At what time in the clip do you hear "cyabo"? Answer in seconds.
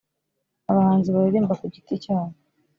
2.03-2.35